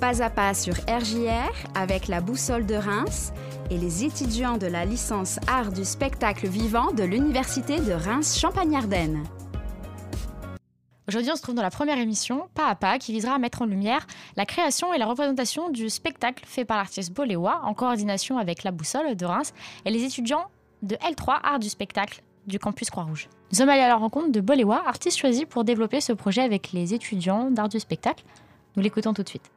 [0.00, 3.32] Pas à pas sur RJR avec la boussole de Reims
[3.70, 9.24] et les étudiants de la licence Art du spectacle vivant de l'Université de Reims-Champagne-Ardenne.
[11.08, 13.62] Aujourd'hui, on se trouve dans la première émission, Pas à pas, qui visera à mettre
[13.62, 14.06] en lumière
[14.36, 18.72] la création et la représentation du spectacle fait par l'artiste Boléwa en coordination avec la
[18.72, 19.54] Boussole de Reims
[19.86, 20.50] et les étudiants
[20.82, 23.30] de L3 Art du spectacle du campus Croix-Rouge.
[23.50, 26.72] Nous sommes allés à la rencontre de Boléwa, artiste choisi pour développer ce projet avec
[26.72, 28.24] les étudiants d'art du spectacle.
[28.76, 29.50] Nous l'écoutons tout de suite.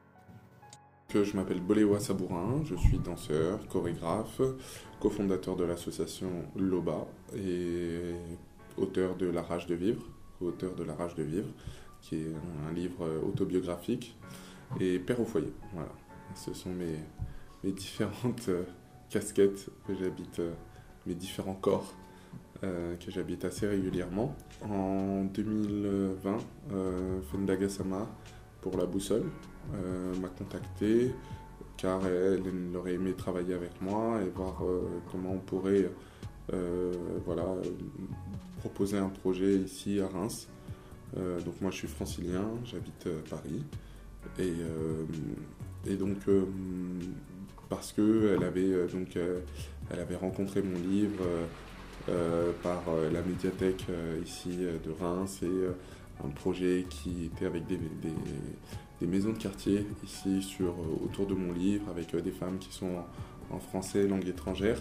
[1.12, 4.40] Je m'appelle Boléwa Sabourin, je suis danseur, chorégraphe,
[5.00, 7.04] cofondateur de l'association LOBA
[7.36, 8.14] et
[8.76, 10.02] auteur de La Rage de Vivre,
[10.40, 11.48] auteur de La Rage de Vivre,
[12.00, 12.32] qui est
[12.68, 14.16] un livre autobiographique,
[14.78, 15.52] et père au foyer.
[15.74, 15.90] Voilà,
[16.36, 17.00] ce sont mes,
[17.64, 18.62] mes différentes euh,
[19.08, 20.52] casquettes que j'habite, euh,
[21.06, 21.92] mes différents corps
[22.62, 24.36] euh, que j'habite assez régulièrement.
[24.62, 26.38] En 2020,
[26.72, 28.06] euh, Fendaga Sama,
[28.60, 29.24] pour la boussole,
[29.74, 31.12] euh, m'a contacté
[31.76, 35.90] car elle, elle, aurait aimé travailler avec moi et voir euh, comment on pourrait
[36.52, 36.92] euh,
[37.24, 37.46] voilà,
[38.58, 40.48] proposer un projet ici à Reims.
[41.16, 43.64] donc moi je suis francilien, j'habite Paris.
[44.38, 44.52] Et,
[45.86, 46.18] et donc
[47.70, 51.22] parce qu'elle avait, donc, elle avait rencontré mon livre
[52.62, 53.86] par la médiathèque
[54.26, 55.68] ici de Reims et
[56.24, 57.78] un projet qui était avec des,
[59.06, 63.04] maisons de quartier ici sur, autour de mon livre avec des femmes qui sont
[63.50, 64.80] en, français langue étrangère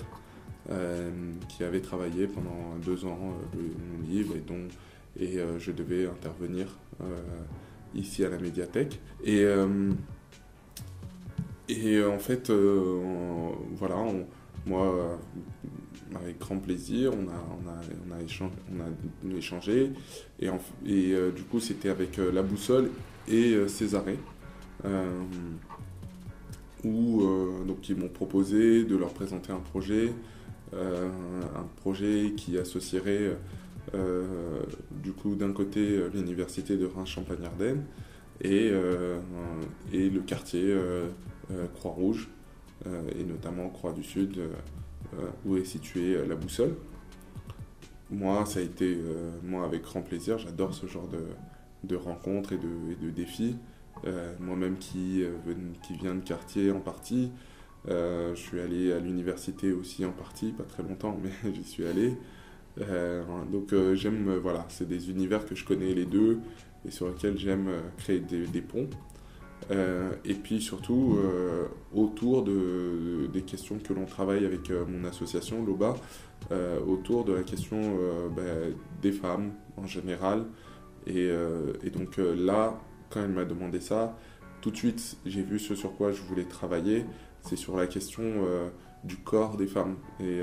[1.48, 3.18] qui avaient travaillé pendant deux ans
[3.56, 4.68] mon livre et dont
[5.20, 6.78] et je devais intervenir
[7.96, 9.00] ici à la médiathèque.
[9.24, 9.46] Et
[11.70, 13.96] et en fait voilà
[14.66, 15.18] moi
[16.16, 19.92] avec grand plaisir, on a, échangé,
[20.42, 20.50] et,
[20.88, 22.90] euh, du coup c'était avec euh, La Boussole
[23.28, 24.18] et euh, Césaré,
[24.86, 25.22] euh,
[26.84, 27.22] où
[27.68, 30.14] donc ils m'ont proposé de leur présenter un projet,
[30.74, 33.36] un projet qui associerait
[35.04, 37.84] du coup d'un côté l'université de Reims-Champagne-Ardenne
[38.40, 38.72] et,
[39.92, 40.74] et le quartier
[41.74, 42.30] Croix-Rouge,
[42.86, 44.40] et notamment Croix du Sud
[45.18, 46.76] euh, où est située euh, la boussole.
[48.12, 50.38] Moi, ça a été euh, moi avec grand plaisir.
[50.38, 51.26] J'adore ce genre de,
[51.84, 53.58] de rencontres et de, de défis.
[54.40, 55.26] Moi-même qui,
[55.84, 57.34] qui viens de quartier en partie,
[57.86, 62.16] je suis allé à l'université aussi en partie, pas très longtemps, mais j'y suis allé.
[62.80, 66.40] Euh, donc euh, j'aime, voilà, c'est des univers que je connais les deux
[66.88, 68.88] et sur lesquels j'aime créer des ponts.
[69.72, 75.08] Euh, et puis surtout euh, autour de, des questions que l'on travaille avec euh, mon
[75.08, 75.96] association, l'OBA,
[76.88, 77.80] autour de la question
[78.36, 78.42] bah,
[79.02, 80.46] des femmes en général.
[81.06, 81.30] Et,
[81.94, 84.18] donc là, quand elle m'a demandé ça,
[84.62, 87.06] tout de suite j'ai vu ce sur quoi je voulais travailler,
[87.42, 88.26] c'est sur la question
[89.04, 90.42] du corps des femmes et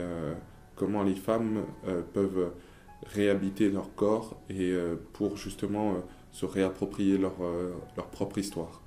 [0.77, 1.63] comment les femmes
[2.13, 2.53] peuvent
[3.07, 4.77] réhabiter leur corps et
[5.15, 5.95] pour justement
[6.31, 8.83] se réapproprier leur propre histoire.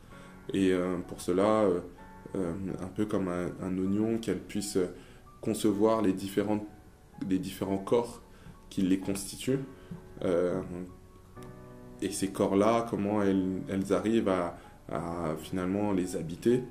[0.53, 1.79] Et euh, pour cela, euh,
[2.35, 4.77] euh, un peu comme un, oignon, qu'elle puisse
[5.41, 6.65] concevoir les, différentes,
[7.27, 8.21] les différents corps
[8.69, 9.59] qui les constituent.
[12.01, 14.57] et ces corps-là, comment elles, arrivent à,
[15.39, 16.63] finalement les habiter,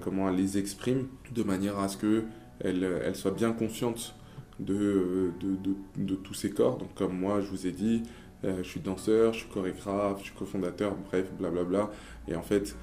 [0.00, 4.14] comment elles les expriment, de manière à ce qu'elles elles soient bien conscientes
[4.58, 5.56] de, de,
[5.96, 6.78] de, tous ces corps.
[6.78, 8.02] Donc comme moi, je vous ai dit,
[8.42, 11.90] je suis danseur, je suis chorégraphe, je suis cofondateur, bref, blablabla.
[12.28, 12.76] Et en fait,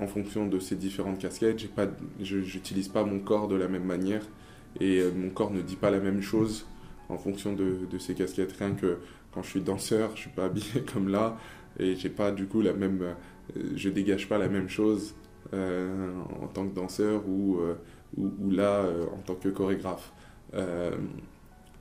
[0.00, 1.68] en fonction de ces différentes casquettes,
[2.20, 4.22] je n'utilise pas mon corps de la même manière
[4.80, 6.66] et euh, mon corps ne dit pas la même chose
[7.08, 8.52] en fonction de, ces casquettes.
[8.52, 8.98] Rien que
[9.32, 11.36] quand je suis danseur, je suis pas habillé comme là
[11.78, 15.14] et j'ai pas du coup la même, euh, je dégage pas la même chose
[15.52, 16.10] euh,
[16.40, 17.60] en tant que danseur ou,
[18.16, 20.12] ou, là en tant que chorégraphe,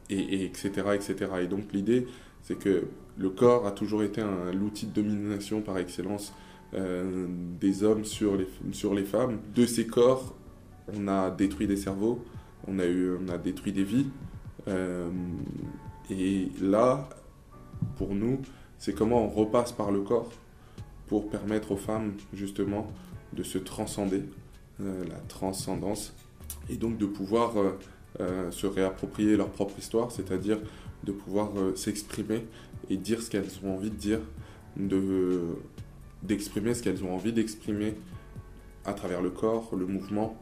[0.09, 1.15] et, etc., etc.
[1.41, 2.07] Et donc l'idée,
[2.41, 2.85] c'est que
[3.17, 4.21] le corps a toujours été
[4.53, 6.33] l'outil de domination par excellence
[6.73, 7.27] euh,
[7.59, 9.39] des hommes sur les, sur les femmes.
[9.53, 10.33] De ces corps,
[10.95, 12.23] on a détruit des cerveaux,
[12.65, 14.07] on a, eu, on a détruit des vies.
[14.69, 15.09] Euh,
[16.09, 17.09] et là,
[17.97, 18.39] pour nous,
[18.77, 20.31] c'est comment on repasse par le corps
[21.07, 22.89] pour permettre aux femmes, justement,
[23.33, 24.23] de se transcender,
[24.79, 26.13] euh, la transcendance,
[26.69, 27.53] et donc de pouvoir
[28.51, 30.59] se réapproprier leur propre histoire, c'est-à-dire
[31.03, 32.45] de pouvoir s'exprimer
[32.89, 34.19] et dire ce qu'elles ont envie de dire,
[34.77, 35.55] de
[36.23, 37.95] d'exprimer ce qu'elles ont envie d'exprimer
[38.85, 40.35] à travers le corps, le mouvement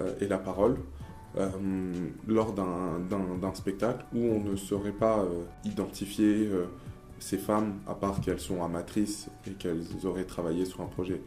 [0.00, 0.76] euh, et la parole
[1.36, 1.48] euh,
[2.28, 6.66] lors d'un spectacle où on ne saurait pas euh, identifier euh,
[7.18, 11.20] ces femmes à part qu'elles sont amatrices et qu'elles auraient travaillé sur un projet.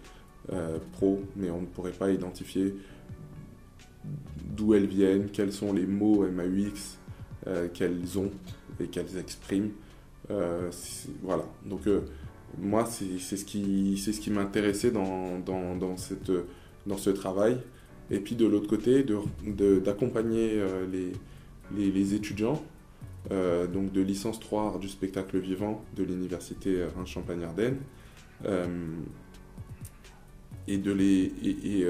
[0.93, 2.73] pro, mais on ne pourrait pas identifier
[4.45, 6.97] d'où elles viennent, quels sont les mots MAUX
[7.73, 8.31] qu'elles ont
[8.79, 9.71] et qu'elles expriment.
[10.29, 11.81] voilà, donc
[12.57, 15.95] moi, c'est ce qui, ce qui m'intéressait dans, dans, dans,
[16.85, 17.57] dans ce travail.
[18.09, 19.03] Et puis de l'autre côté,
[19.83, 20.87] d'accompagner de, euh,
[21.75, 22.63] les, les, étudiants
[23.31, 27.77] euh, donc de licence 3 art du spectacle vivant de l'université Reims-Champagne-Ardenne
[28.45, 28.65] euh,
[30.69, 31.85] et, de les, et,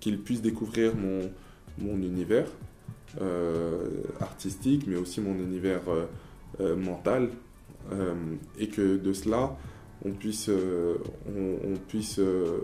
[0.00, 1.30] qu'ils puissent découvrir mon,
[1.78, 2.46] mon univers
[4.20, 5.80] artistique, mais aussi mon univers
[6.60, 7.30] mental,
[8.58, 9.56] et que de cela,
[10.04, 10.98] on puisse, euh,
[12.18, 12.58] euh,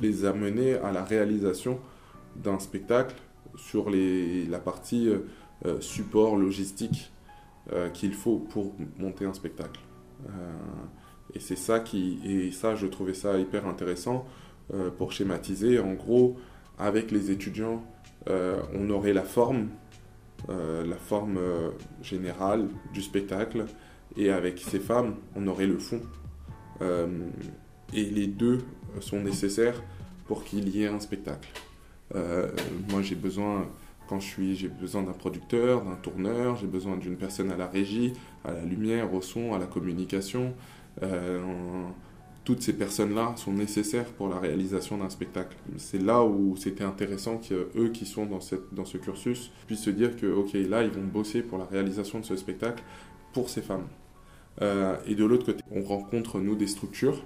[0.00, 1.78] les amener à la réalisation
[2.36, 3.14] d'un spectacle
[3.56, 5.08] sur la partie
[5.66, 7.12] euh, support logistique
[7.94, 9.80] qu'il faut pour monter un spectacle.
[11.32, 14.26] et c'est ça qui, et ça, je trouvais ça hyper intéressant
[14.98, 15.78] pour schématiser.
[15.78, 16.36] En gros,
[16.76, 17.84] avec les étudiants,
[18.26, 19.68] on aurait la forme,
[20.48, 21.38] la forme
[22.02, 23.66] générale du spectacle,
[24.16, 26.00] et avec ces femmes, on aurait le fond.
[26.82, 27.06] Euh,
[27.94, 28.60] et les deux
[29.00, 29.82] sont nécessaires
[30.26, 31.48] pour qu'il y ait un spectacle.
[32.14, 32.48] Euh,
[32.90, 33.68] moi, j'ai besoin,
[34.08, 37.66] quand je suis, j'ai besoin d'un producteur, d'un tourneur, j'ai besoin d'une personne à la
[37.66, 38.12] régie,
[38.44, 40.54] à la lumière, au son, à la communication.
[41.02, 41.40] Euh,
[42.44, 45.56] toutes ces personnes-là sont nécessaires pour la réalisation d'un spectacle.
[45.76, 48.40] C'est là où c'était intéressant qu'eux qui sont dans,
[48.72, 52.18] dans ce cursus puissent se dire que, ok, là, ils vont bosser pour la réalisation
[52.18, 52.82] de ce spectacle
[53.32, 53.86] pour ces femmes.
[54.60, 57.24] Euh, et de l'autre côté, on rencontre, nous, des structures,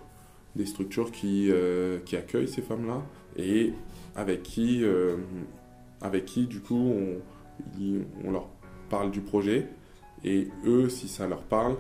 [0.55, 3.02] des structures qui, euh, qui accueillent ces femmes-là
[3.37, 3.73] et
[4.14, 5.17] avec qui, euh,
[6.00, 7.20] avec qui, du coup, on,
[8.25, 8.49] on, leur
[8.88, 9.69] parle du projet.
[10.25, 11.76] Et eux, si ça leur parle,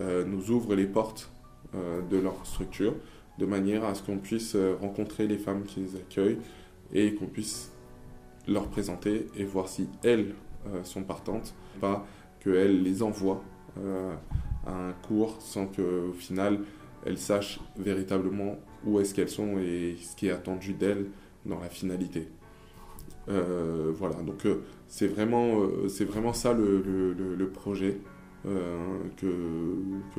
[0.00, 1.30] nous ouvrent les portes
[1.74, 2.94] de leur structure
[3.38, 6.38] de manière à ce qu'on puisse rencontrer les femmes qui les accueillent
[6.94, 7.72] et qu'on puisse
[8.48, 10.34] leur présenter et voir si elles
[10.84, 12.06] sont partantes, pas
[12.40, 13.42] qu'elles les envoient
[14.66, 16.60] un cours sans qu'au final
[17.04, 21.06] elles sachent véritablement où est-ce qu'elles sont et ce qui est attendu d'elles
[21.44, 22.28] dans la finalité.
[23.28, 27.98] Euh, voilà, donc euh, c'est vraiment, euh, vraiment ça le, projet
[28.44, 29.26] que,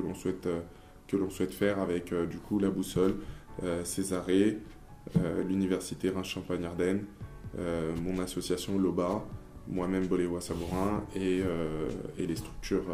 [0.01, 0.47] l'on souhaite,
[1.29, 3.15] souhaite faire avec du coup la boussole,
[3.83, 4.59] Césarée,
[5.47, 7.03] l'université Reims-Champagne-Ardenne,
[8.01, 9.25] mon association LOBA,
[9.67, 11.41] moi-même Boléwa Sabourin et
[12.17, 12.85] les structures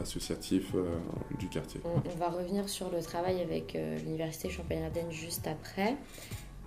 [0.00, 0.84] associatif euh,
[1.38, 1.80] du quartier.
[1.84, 5.96] On, va revenir sur le travail avec euh, l'Université Champagne-Ardenne juste après.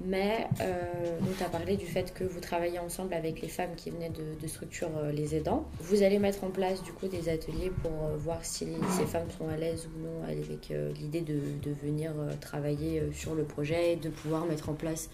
[0.04, 3.92] Mais euh, tu as parlé du fait que vous travaillez ensemble avec les femmes qui
[3.92, 5.70] venaient de, structures les aidants.
[5.80, 8.66] Vous allez mettre en place du coup des ateliers pour voir si
[8.98, 13.94] ces femmes sont à l'aise ou non avec l'idée de, venir travailler sur le projet
[13.94, 15.12] et de pouvoir mettre en place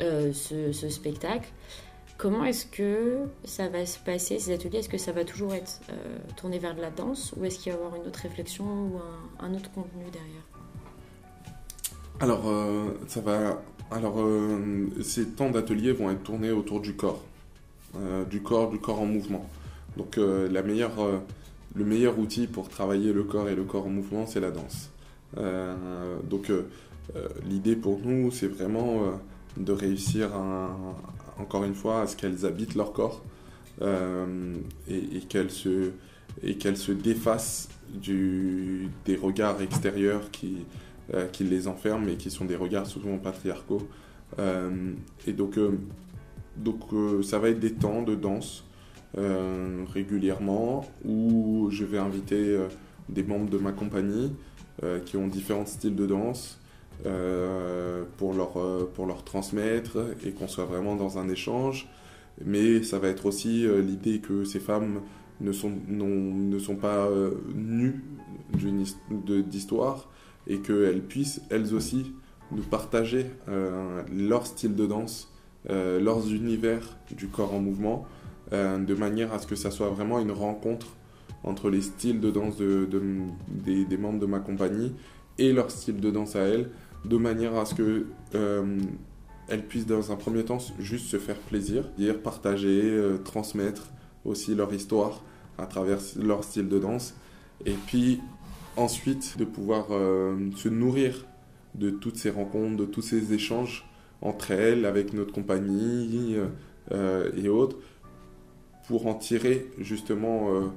[0.00, 0.32] ce,
[0.72, 1.50] ce, spectacle.
[2.18, 4.78] Comment est-ce que ça va se passer, ces ateliers?
[4.78, 5.94] Est-ce que ça va toujours être euh,
[6.36, 9.00] tourné vers de la danse ou est-ce qu'il va y avoir une autre réflexion ou
[9.38, 10.42] un, autre contenu derrière?
[12.20, 13.62] Alors, euh, ça va.
[13.90, 17.22] Alors, euh, ces temps d'ateliers vont être tournés autour du corps,
[18.30, 19.48] du corps, du corps en mouvement.
[19.96, 21.22] Donc, la meilleure,
[21.74, 24.90] le meilleur outil pour travailler le corps et le corps en mouvement, c'est la danse.
[26.24, 26.50] donc,
[27.48, 29.02] l'idée pour nous, c'est vraiment
[29.56, 30.76] de réussir un,
[31.38, 33.22] encore une fois, à ce qu'elles habitent leur corps
[33.82, 34.54] euh,
[34.88, 35.90] et, qu'elles se,
[36.42, 40.64] se défassent des regards extérieurs qui,
[41.14, 43.86] euh, qui les enferment et qui sont des regards souvent patriarcaux.
[44.38, 44.92] Euh,
[45.26, 45.58] et donc,
[46.56, 46.80] donc
[47.22, 48.64] ça va être des temps de danse
[49.94, 52.58] régulièrement où je vais inviter
[53.08, 54.34] des membres de ma compagnie
[55.06, 56.60] qui ont différents styles de danse
[57.04, 61.88] euh, pour, leur, euh, pour leur transmettre et qu'on soit vraiment dans un échange.
[62.44, 65.02] Mais ça va être aussi euh, l'idée que ces femmes
[65.40, 67.10] ne sont, ne sont pas
[67.54, 68.02] nues
[68.50, 70.08] d'histoire
[70.46, 72.14] et qu'elles puissent elles aussi
[72.52, 73.26] nous partager
[74.10, 75.30] leur style de danse,
[75.68, 78.06] leurs univers du corps en mouvement,
[78.50, 80.86] de manière à ce que ça soit vraiment une rencontre
[81.44, 82.88] entre les styles de danse de,
[83.48, 84.94] des, des, membres de ma compagnie
[85.38, 86.70] et leur style de danse à elles,
[87.04, 88.78] de manière à ce que euh,
[89.48, 93.88] elles puissent dans un premier temps juste se faire plaisir, dire, partager, euh, transmettre
[94.24, 95.22] aussi leur histoire
[95.58, 97.14] à travers leur style de danse,
[97.64, 98.20] et puis
[98.76, 101.26] ensuite de pouvoir euh, se nourrir
[101.74, 103.88] de toutes ces rencontres, de tous ces échanges
[104.20, 106.36] entre elles, avec notre compagnie
[107.36, 107.76] et autres,
[108.88, 110.72] pour en tirer justement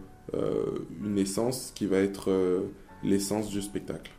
[1.01, 2.29] une essence qui va être
[3.01, 4.11] l'essence du spectacle.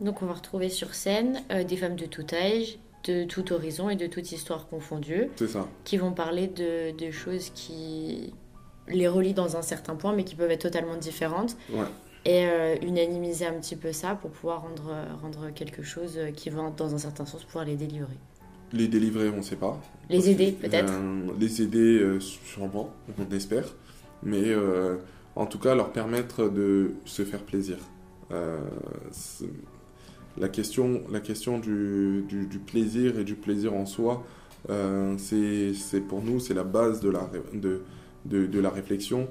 [0.00, 3.90] Donc on va retrouver sur scène euh, des femmes de tout âge de tout horizon
[3.90, 5.28] et de toute histoire confondue.
[5.36, 5.68] C'est ça.
[5.84, 8.34] Qui vont parler de, de, choses qui
[8.88, 11.56] les relient dans un certain point, mais qui peuvent être totalement différentes.
[11.70, 11.84] Ouais.
[12.24, 16.70] Et euh, unanimiser un petit peu ça pour pouvoir rendre, rendre quelque chose qui va,
[16.76, 18.16] dans un certain sens, pouvoir les délivrer.
[18.72, 19.80] Les délivrer, on ne sait pas.
[20.10, 20.92] Les aider, peut-être
[21.38, 23.64] Les aider, euh, sûrement, on espère.
[24.22, 24.96] Mais euh,
[25.36, 27.78] en tout cas, leur permettre de se faire plaisir.
[30.40, 34.24] La question, la question du, du, plaisir et du plaisir en soi,
[35.18, 37.82] c'est pour nous, c'est la base de la, de,
[38.24, 39.28] de, la réflexion.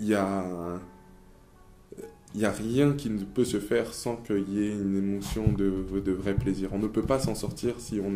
[0.00, 0.44] Il y a
[2.34, 6.00] n'y a rien qui ne peut se faire sans qu'il y ait une émotion de,
[6.00, 6.70] de, vrai plaisir.
[6.72, 8.12] On ne peut pas s'en sortir si on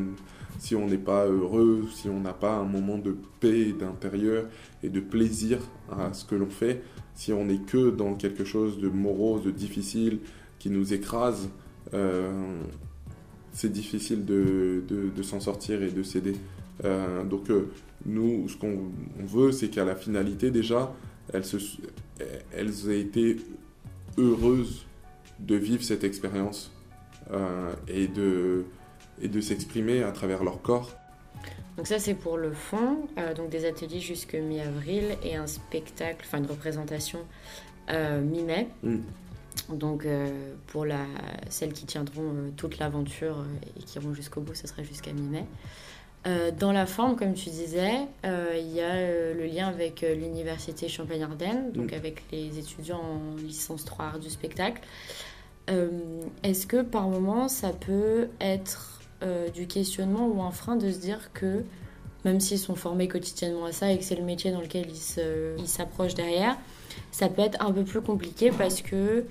[0.58, 4.44] si on n'est pas heureux, si on n'a pas un moment de paix d'intérieur
[4.82, 5.58] et de plaisir
[5.90, 6.82] à ce que l'on fait,
[7.14, 10.20] si on n'est que dans quelque chose de morose, de difficile,
[10.62, 11.48] qui nous écrase,
[11.92, 12.60] euh,
[13.52, 16.36] c'est difficile de, de, de s'en sortir et de céder.
[16.84, 17.72] Euh, donc euh,
[18.06, 20.94] nous, ce qu'on veut, c'est qu'à la finalité déjà,
[21.32, 21.56] elles, se,
[22.52, 23.38] elles aient été
[24.18, 24.86] heureuse
[25.40, 26.70] de vivre cette expérience
[27.32, 28.64] euh, et de,
[29.20, 30.92] et de s'exprimer à travers leur corps.
[31.76, 36.24] Donc ça c'est pour le fond, euh, donc des ateliers jusque mi-avril et un spectacle,
[36.24, 37.18] enfin une représentation
[37.90, 38.68] euh, mi-mai.
[38.84, 38.98] Mm.
[39.72, 40.06] Donc
[40.66, 41.04] pour la,
[41.48, 43.44] celles qui tiendront toute l'aventure
[43.76, 45.46] et qui iront jusqu'au bout, ce sera jusqu'à mi-mai.
[46.24, 50.02] Euh, dans la forme, comme tu disais, euh, il y a euh, le lien avec
[50.02, 51.94] l'université Champagne-Ardenne, donc mm.
[51.94, 54.82] avec les étudiants en licence 3 art du spectacle.
[56.42, 59.00] Est-ce que par moment ça peut être
[59.54, 61.64] du questionnement ou un frein de se dire que
[62.24, 65.68] même s'ils sont formés quotidiennement à ça et que c'est le métier dans lequel ils
[65.68, 66.58] s'approchent derrière,
[67.10, 69.24] ça peut être un peu plus compliqué parce que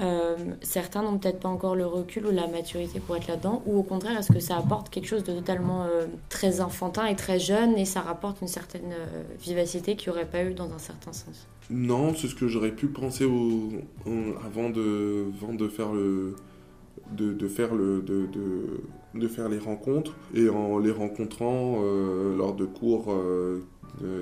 [0.00, 3.78] euh, certains n'ont peut-être pas encore le recul ou la maturité pour être là-dedans, ou
[3.78, 7.38] au contraire, est-ce que ça apporte quelque chose de totalement euh, très enfantin et très
[7.38, 10.78] jeune et ça rapporte une certaine euh, vivacité qu'il n'y aurait pas eu dans un
[10.78, 11.46] certain sens?
[11.70, 15.68] Non, c'est ce que j'aurais pu penser avant, de,
[19.28, 21.80] faire les rencontres et en les rencontrant
[22.36, 23.14] lors de cours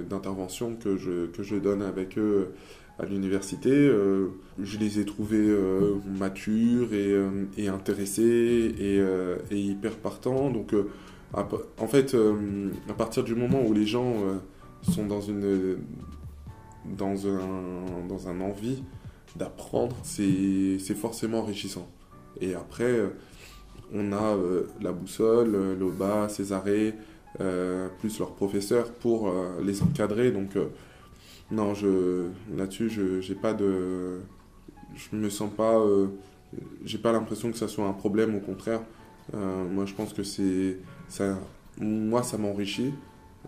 [0.09, 2.52] d'intervention que je donne avec eux
[2.99, 4.28] à l'université, euh,
[4.61, 8.75] je les ai trouvés euh, matures et, euh, intéressés
[9.50, 10.50] et, hyper partants.
[10.50, 10.75] Donc,
[11.34, 12.16] en fait,
[12.88, 14.16] à partir du moment où les gens
[14.82, 15.78] sont dans une
[16.84, 18.82] dans un, dans un envie
[19.37, 21.88] d'apprendre, c'est forcément enrichissant.
[22.40, 22.92] Et après,
[23.94, 24.37] on a
[24.82, 26.94] la boussole, l'OBA, Césaré,
[27.38, 29.32] plus leurs professeurs pour
[29.62, 30.32] les encadrer.
[30.32, 30.50] Donc,
[31.52, 34.21] non, je, là-dessus, je j'ai pas de.
[34.94, 35.78] Je me sens pas.
[35.78, 36.09] Euh,
[36.85, 38.80] j'ai pas l'impression que ça soit un problème, au contraire.
[39.35, 40.78] Euh, moi, je pense que c'est.
[41.09, 41.38] Ça,
[41.78, 42.94] moi, ça m'enrichit,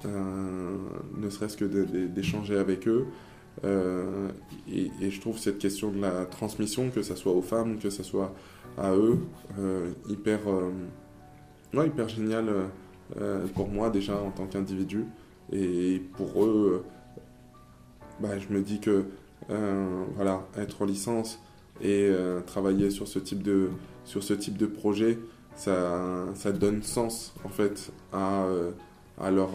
[0.04, 0.76] euh,
[1.16, 1.64] ne serait-ce que
[2.06, 3.06] d'échanger avec eux.
[4.70, 8.02] Et, je trouve cette question de la transmission, que ce soit aux femmes, que ce
[8.02, 8.34] soit
[8.76, 9.18] à eux,
[10.10, 10.40] hyper,
[11.72, 12.50] ouais, hyper génial
[13.54, 15.06] pour moi déjà en tant qu'individu.
[15.52, 16.84] Et pour eux,
[18.20, 19.06] bah, je me dis que
[19.50, 21.38] euh, voilà, être en licence
[21.80, 23.70] et euh, travailler sur ce type de,
[24.04, 25.18] sur ce type de projet,
[25.56, 28.72] ça, ça donne sens en fait à, euh,
[29.20, 29.50] à, leur,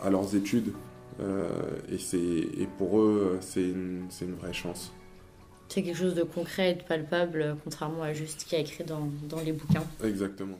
[0.00, 0.72] à leurs études.
[1.20, 4.92] et, et pour eux, c'est une, une vraie chance.
[5.68, 8.84] C'est quelque chose de concret et de palpable, contrairement à juste ce qui a écrit
[8.84, 9.84] dans, dans les bouquins.
[10.04, 10.58] Exactement.